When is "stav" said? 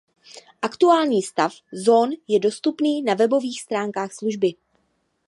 1.21-1.53